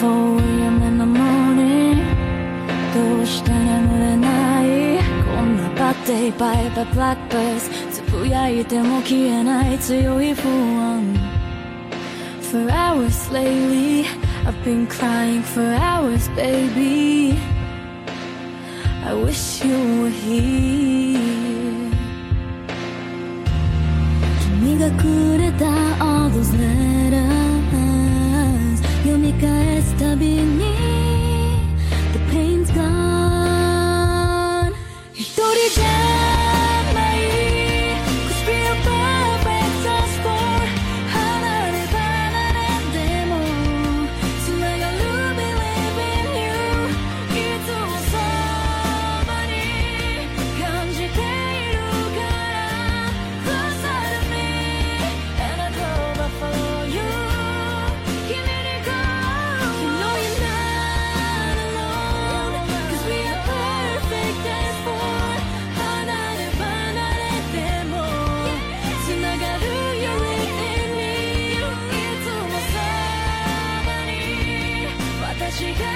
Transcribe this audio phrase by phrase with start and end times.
[0.00, 1.98] 4am in the morning
[2.94, 11.14] どうして眠れないこんな bad day by the blackbirds つぶやいても消えない強い不安
[12.50, 14.06] For hours lately
[14.44, 17.38] I've been crying for hours baby
[19.04, 21.20] I wish you were here
[24.60, 25.66] 君がくれた
[26.04, 26.83] all those letters
[29.44, 30.93] 読み返すたびに The pain's gone
[75.57, 75.94] 只愿